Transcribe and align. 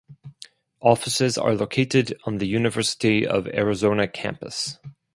Offices 0.81 1.37
are 1.37 1.53
located 1.53 2.17
on 2.23 2.39
the 2.39 2.47
University 2.47 3.23
of 3.27 3.45
Arizona 3.49 4.07
campus. 4.07 4.79